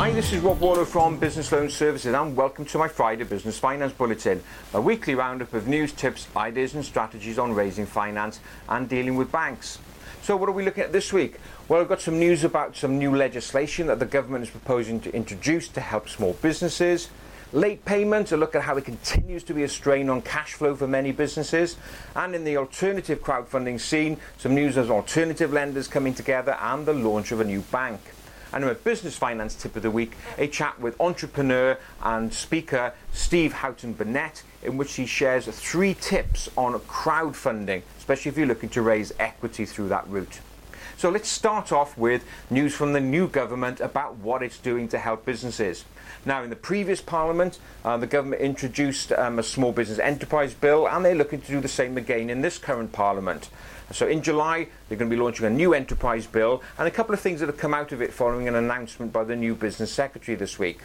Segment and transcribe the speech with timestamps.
[0.00, 3.58] Hi, this is Rob Warlow from Business Loan Services and welcome to my Friday Business
[3.58, 4.42] Finance Bulletin,
[4.72, 8.40] a weekly roundup of news, tips, ideas and strategies on raising finance
[8.70, 9.78] and dealing with banks.
[10.22, 11.36] So what are we looking at this week?
[11.68, 15.14] Well, I've got some news about some new legislation that the government is proposing to
[15.14, 17.10] introduce to help small businesses.
[17.52, 20.74] Late payments, a look at how it continues to be a strain on cash flow
[20.74, 21.76] for many businesses.
[22.16, 26.94] And in the alternative crowdfunding scene, some news of alternative lenders coming together and the
[26.94, 28.00] launch of a new bank.
[28.52, 32.92] And in my business finance tip of the week, a chat with entrepreneur and speaker
[33.12, 38.68] Steve Houghton Burnett, in which he shares three tips on crowdfunding, especially if you're looking
[38.70, 40.40] to raise equity through that route.
[41.00, 44.98] So let's start off with news from the new government about what it's doing to
[44.98, 45.86] help businesses.
[46.26, 50.86] Now, in the previous Parliament, uh, the government introduced um, a small business enterprise bill,
[50.86, 53.48] and they're looking to do the same again in this current Parliament.
[53.92, 57.14] So in July, they're going to be launching a new enterprise bill, and a couple
[57.14, 59.90] of things that have come out of it following an announcement by the new business
[59.90, 60.80] secretary this week.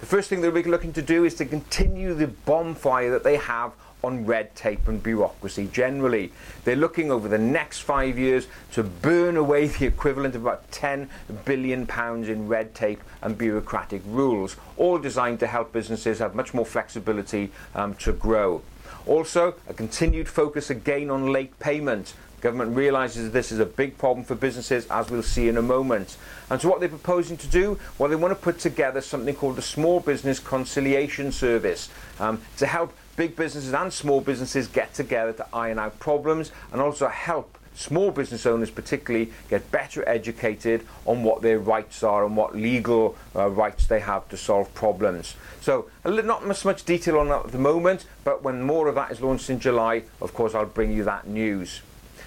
[0.00, 3.36] The first thing they'll be looking to do is to continue the bonfire that they
[3.36, 3.72] have
[4.04, 6.30] on red tape and bureaucracy generally.
[6.62, 11.10] They're looking over the next five years to burn away the equivalent of about 10
[11.44, 16.54] billion pounds in red tape and bureaucratic rules, all designed to help businesses have much
[16.54, 18.62] more flexibility um, to grow.
[19.06, 22.14] Also, a continued focus again on late payment.
[22.40, 26.16] Government realises this is a big problem for businesses, as we'll see in a moment.
[26.50, 27.78] And so, what they're proposing to do?
[27.98, 31.88] Well, they want to put together something called the Small Business Conciliation Service
[32.20, 36.80] um, to help big businesses and small businesses get together to iron out problems and
[36.80, 42.36] also help small business owners particularly get better educated on what their rights are and
[42.36, 45.36] what legal uh, rights they have to solve problems.
[45.60, 49.12] So not much, much detail on that at the moment, but when more of that
[49.12, 51.82] is launched in July, of course I'll bring you that news.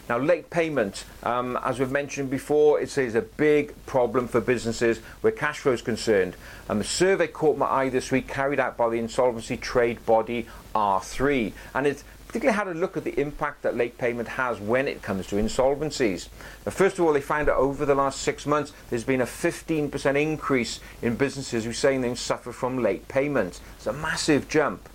[0.09, 4.97] Now, late payment, um, as we've mentioned before, it is a big problem for businesses
[5.21, 6.35] where cash flow is concerned.
[6.67, 10.47] And the survey caught my eye this week, carried out by the insolvency trade body
[10.75, 14.87] R3, and it particularly had a look at the impact that late payment has when
[14.87, 16.29] it comes to insolvencies.
[16.65, 19.25] Now, first of all, they found that over the last six months, there's been a
[19.25, 23.59] 15% increase in businesses who say they suffer from late payment.
[23.75, 24.87] It's a massive jump.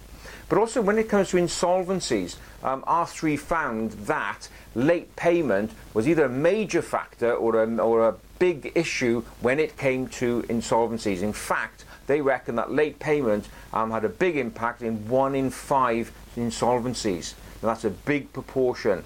[0.48, 6.24] But also, when it comes to insolvencies, um, R3 found that late payment was either
[6.24, 11.20] a major factor or a, or a big issue when it came to insolvencies.
[11.20, 15.50] In fact, they reckon that late payment um, had a big impact in one in
[15.50, 17.34] five insolvencies.
[17.62, 19.04] Now, that's a big proportion.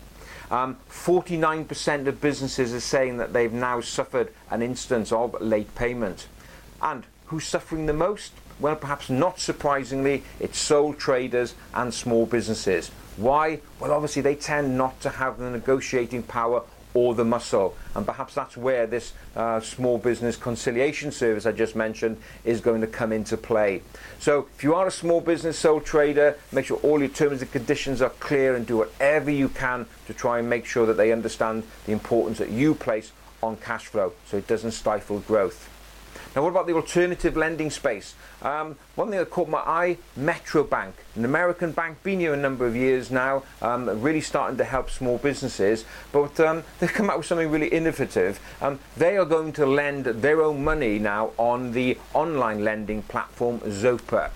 [0.50, 6.26] Um, 49% of businesses are saying that they've now suffered an instance of late payment.
[6.82, 8.32] And who's suffering the most?
[8.58, 12.90] Well, perhaps not surprisingly, it's sole traders and small businesses.
[13.16, 13.60] Why?
[13.78, 16.62] Well, obviously, they tend not to have the negotiating power
[16.94, 17.76] or the muscle.
[17.94, 22.80] And perhaps that's where this uh, small business conciliation service I just mentioned is going
[22.80, 23.82] to come into play.
[24.18, 27.50] So if you are a small business sole trader, make sure all your terms and
[27.50, 31.12] conditions are clear and do whatever you can to try and make sure that they
[31.12, 33.12] understand the importance that you place
[33.42, 35.68] on cash flow so it doesn't stifle growth.
[36.34, 38.14] Now, what about the alternative lending space?
[38.40, 42.36] Um, one thing that caught my eye, Metro Bank, an American bank, been here a
[42.36, 47.10] number of years now, um, really starting to help small businesses, but um, they've come
[47.10, 48.38] up with something really innovative.
[48.60, 53.58] Um, they are going to lend their own money now on the online lending platform
[53.60, 54.30] Zopa.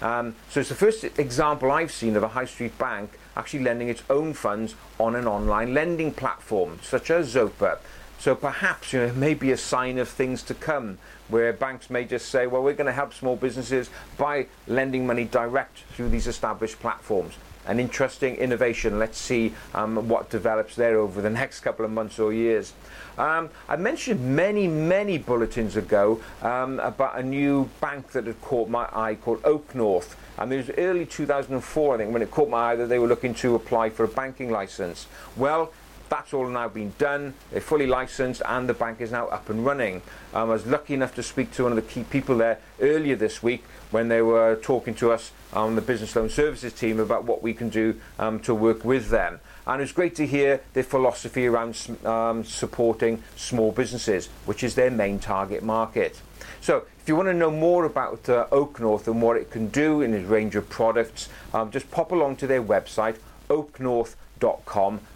[0.00, 3.88] Um, so it's the first example I've seen of a high street bank actually lending
[3.88, 7.78] its own funds on an online lending platform, such as Zopa.
[8.22, 11.90] So perhaps you know, it may be a sign of things to come where banks
[11.90, 16.10] may just say, well, we're going to help small businesses by lending money direct through
[16.10, 17.34] these established platforms.
[17.66, 19.00] An interesting innovation.
[19.00, 22.74] Let's see um, what develops there over the next couple of months or years.
[23.18, 28.68] Um, I mentioned many, many bulletins ago um, about a new bank that had caught
[28.68, 30.16] my eye called Oak North.
[30.38, 33.08] And it was early 2004, I think, when it caught my eye that they were
[33.08, 35.08] looking to apply for a banking license.
[35.36, 35.72] Well,
[36.12, 37.32] that's all now been done.
[37.50, 40.02] They're fully licensed and the bank is now up and running.
[40.34, 43.16] Um, I was lucky enough to speak to one of the key people there earlier
[43.16, 47.24] this week when they were talking to us on the business loan services team about
[47.24, 49.40] what we can do um, to work with them.
[49.66, 54.74] And it was great to hear their philosophy around um, supporting small businesses, which is
[54.74, 56.20] their main target market.
[56.60, 59.68] So, if you want to know more about uh, Oak North and what it can
[59.68, 63.16] do in its range of products, um, just pop along to their website,
[63.48, 64.16] oaknorth.com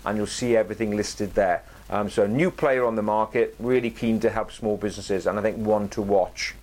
[0.04, 1.62] and you'll see everything listed there.
[1.88, 5.38] Um, so a new player on the market, really keen to help small businesses, and
[5.38, 6.54] I think one to watch.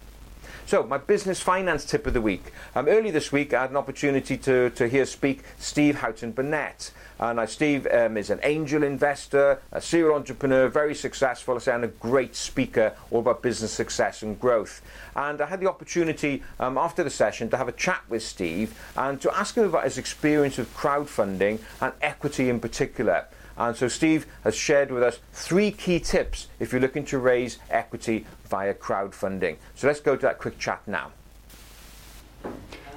[0.65, 2.53] So, my business finance tip of the week.
[2.73, 6.91] Um, early this week, I had an opportunity to, to hear speak Steve Houghton Burnett.
[7.19, 11.87] And uh, Steve um, is an angel investor, a serial entrepreneur, very successful, and a
[11.87, 14.81] great speaker all about business success and growth.
[15.17, 18.73] And I had the opportunity um, after the session to have a chat with Steve
[18.95, 23.25] and to ask him about his experience with crowdfunding and equity in particular.
[23.57, 27.59] And so Steve has shared with us three key tips if you're looking to raise
[27.69, 29.57] equity via crowdfunding.
[29.75, 31.11] So let's go to that quick chat now.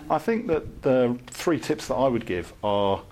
[0.08, 3.02] I think that the three tips that I would give are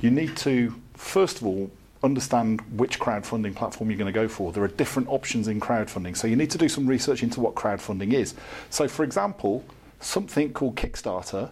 [0.00, 1.70] you need to, first of all,
[2.02, 4.52] understand which crowdfunding platform you're going to go for.
[4.52, 7.54] There are different options in crowdfunding, so you need to do some research into what
[7.54, 8.34] crowdfunding is.
[8.70, 9.64] So, for example,
[10.00, 11.50] something called Kickstarter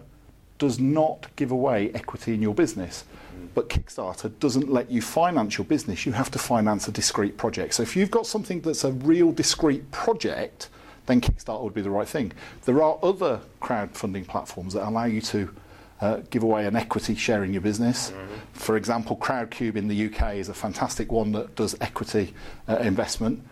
[0.57, 3.05] does not give away equity in your business.
[3.53, 6.05] But Kickstarter doesn't let you finance your business.
[6.05, 7.73] You have to finance a discrete project.
[7.73, 10.69] So if you've got something that's a real discrete project,
[11.05, 12.31] then Kickstarter would be the right thing.
[12.65, 15.55] There are other crowdfunding platforms that allow you to
[16.01, 18.11] uh, give away an equity share in your business.
[18.11, 18.33] Mm-hmm.
[18.53, 22.33] For example, Crowdcube in the UK is a fantastic one that does equity
[22.67, 23.43] uh, investment.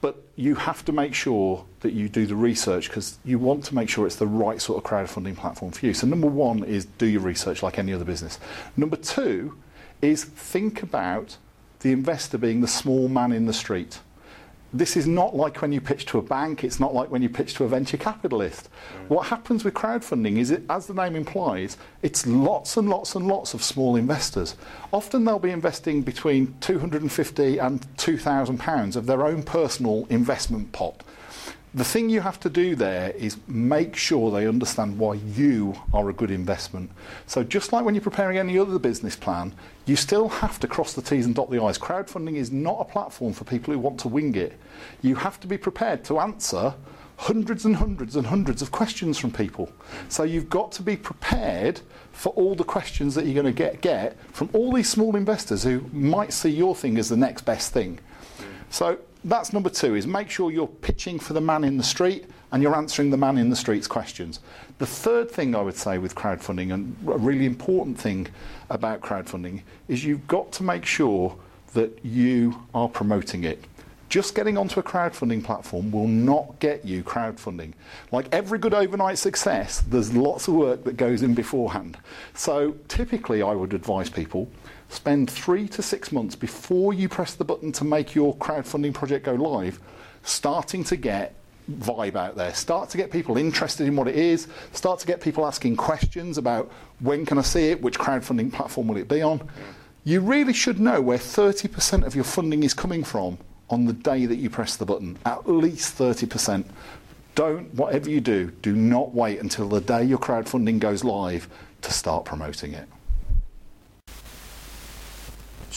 [0.00, 3.74] But you have to make sure that you do the research because you want to
[3.74, 5.94] make sure it's the right sort of crowdfunding platform for you.
[5.94, 8.38] So, number one is do your research like any other business.
[8.76, 9.56] Number two
[10.00, 11.36] is think about
[11.80, 14.00] the investor being the small man in the street
[14.72, 17.28] this is not like when you pitch to a bank, it's not like when you
[17.28, 18.68] pitch to a venture capitalist.
[18.68, 19.08] Mm.
[19.08, 23.26] What happens with crowdfunding is, it, as the name implies, it's lots and lots and
[23.26, 24.56] lots of small investors.
[24.92, 31.02] Often they'll be investing between 250 and 2,000 pounds of their own personal investment pot
[31.74, 36.08] the thing you have to do there is make sure they understand why you are
[36.08, 36.90] a good investment.
[37.26, 39.54] So, just like when you're preparing any other business plan,
[39.84, 41.78] you still have to cross the T's and dot the I's.
[41.78, 44.58] Crowdfunding is not a platform for people who want to wing it.
[45.02, 46.74] You have to be prepared to answer
[47.18, 49.70] hundreds and hundreds and hundreds of questions from people.
[50.08, 51.80] So, you've got to be prepared
[52.12, 55.64] for all the questions that you're going to get, get from all these small investors
[55.64, 57.98] who might see your thing as the next best thing.
[58.70, 62.26] So, that's number two is make sure you're pitching for the man in the street
[62.52, 64.40] and you're answering the man in the street's questions.
[64.78, 68.28] The third thing I would say with crowdfunding, and a really important thing
[68.70, 71.36] about crowdfunding, is you've got to make sure
[71.74, 73.62] that you are promoting it.
[74.08, 77.74] Just getting onto a crowdfunding platform will not get you crowdfunding.
[78.10, 81.98] Like every good overnight success, there's lots of work that goes in beforehand.
[82.32, 84.48] So typically, I would advise people
[84.88, 89.26] spend three to six months before you press the button to make your crowdfunding project
[89.26, 89.78] go live,
[90.22, 91.34] starting to get
[91.70, 92.54] vibe out there.
[92.54, 94.48] Start to get people interested in what it is.
[94.72, 98.88] Start to get people asking questions about when can I see it, which crowdfunding platform
[98.88, 99.46] will it be on.
[100.04, 103.36] You really should know where 30% of your funding is coming from
[103.70, 105.18] on the day that you press the button.
[105.24, 106.64] At least 30%.
[107.34, 111.48] Don't, whatever you do, do not wait until the day your crowdfunding goes live
[111.82, 112.88] to start promoting it.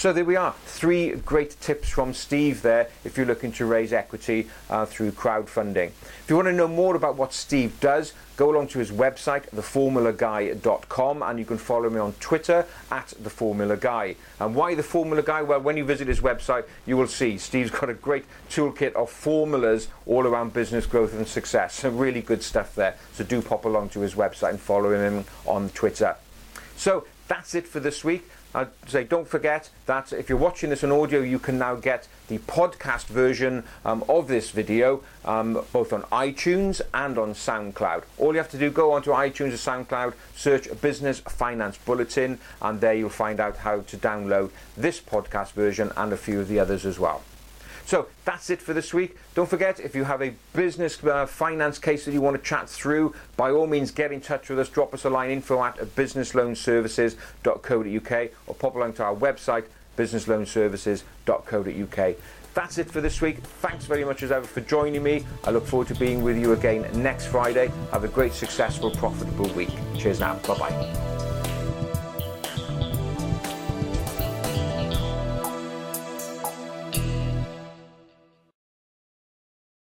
[0.01, 3.93] So there we are, three great tips from Steve there if you're looking to raise
[3.93, 5.89] equity uh, through crowdfunding.
[5.89, 9.47] If you want to know more about what Steve does, go along to his website,
[9.51, 14.15] theformulaguy.com, and you can follow me on Twitter at theformulaguy.
[14.39, 15.43] And why the Formula Guy?
[15.43, 19.11] Well, when you visit his website, you will see Steve's got a great toolkit of
[19.11, 21.75] formulas all around business growth and success.
[21.75, 22.95] Some really good stuff there.
[23.13, 26.15] So do pop along to his website and follow him on Twitter.
[26.75, 28.29] So that's it for this week.
[28.53, 32.09] I'd say don't forget that if you're watching this on audio, you can now get
[32.27, 38.03] the podcast version um, of this video um, both on iTunes and on SoundCloud.
[38.17, 42.81] All you have to do, go onto iTunes or SoundCloud, search Business Finance Bulletin, and
[42.81, 46.59] there you'll find out how to download this podcast version and a few of the
[46.59, 47.23] others as well.
[47.85, 49.15] So that's it for this week.
[49.35, 52.69] Don't forget, if you have a business uh, finance case that you want to chat
[52.69, 54.67] through, by all means get in touch with us.
[54.69, 59.65] Drop us a line info at businessloanservices.co.uk or pop along to our website,
[59.97, 62.15] businessloanservices.co.uk.
[62.53, 63.37] That's it for this week.
[63.37, 65.25] Thanks very much as ever for joining me.
[65.45, 67.71] I look forward to being with you again next Friday.
[67.91, 69.71] Have a great, successful, profitable week.
[69.97, 70.35] Cheers now.
[70.39, 71.20] Bye bye.